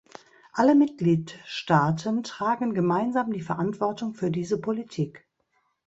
[0.51, 5.27] Alle Mitgliedstaaten tragen gemeinsam die Verantwortung für diese Politik.